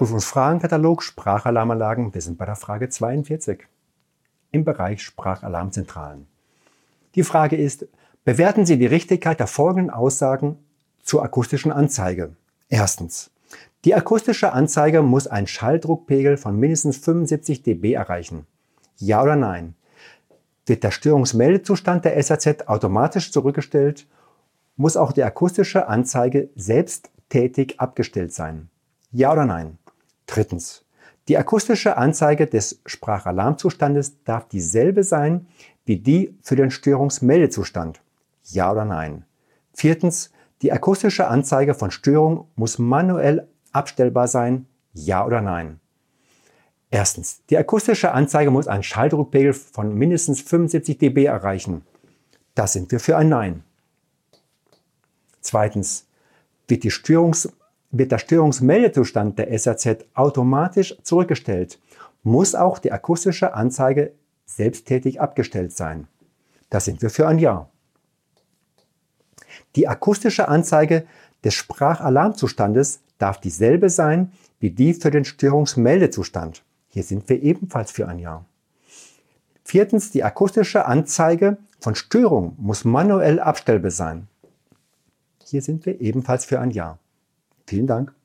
[0.00, 2.14] Prüfungsfragenkatalog Sprachalarmanlagen.
[2.14, 3.68] Wir sind bei der Frage 42
[4.50, 6.26] im Bereich Sprachalarmzentralen.
[7.14, 7.86] Die Frage ist,
[8.24, 10.56] bewerten Sie die Richtigkeit der folgenden Aussagen
[11.02, 12.34] zur akustischen Anzeige.
[12.70, 13.30] Erstens.
[13.84, 18.46] Die akustische Anzeige muss einen Schalldruckpegel von mindestens 75 dB erreichen.
[18.96, 19.74] Ja oder nein?
[20.64, 24.06] Wird der Störungsmeldezustand der SAZ automatisch zurückgestellt,
[24.78, 28.70] muss auch die akustische Anzeige selbsttätig abgestellt sein.
[29.12, 29.76] Ja oder nein?
[30.30, 30.84] Drittens.
[31.26, 35.48] Die akustische Anzeige des Sprachalarmzustandes darf dieselbe sein
[35.84, 38.00] wie die für den Störungsmeldezustand.
[38.44, 39.24] Ja oder nein?
[39.72, 40.30] Viertens.
[40.62, 44.66] Die akustische Anzeige von Störung muss manuell abstellbar sein.
[44.92, 45.80] Ja oder nein?
[46.90, 47.42] Erstens.
[47.50, 51.84] Die akustische Anzeige muss einen Schalldruckpegel von mindestens 75 dB erreichen.
[52.54, 53.64] Das sind wir für ein Nein.
[55.40, 56.06] Zweitens.
[56.68, 57.52] Wird die Störungs
[57.90, 61.78] wird der Störungsmeldezustand der SAZ automatisch zurückgestellt,
[62.22, 64.12] muss auch die akustische Anzeige
[64.46, 66.06] selbsttätig abgestellt sein.
[66.68, 67.68] Da sind wir für ein Ja.
[69.76, 71.06] Die akustische Anzeige
[71.44, 76.62] des Sprachalarmzustandes darf dieselbe sein wie die für den Störungsmeldezustand.
[76.90, 78.44] Hier sind wir ebenfalls für ein Ja.
[79.64, 84.26] Viertens, die akustische Anzeige von Störung muss manuell abstellbar sein.
[85.44, 86.98] Hier sind wir ebenfalls für ein Ja.
[87.70, 88.19] Vielen Dank.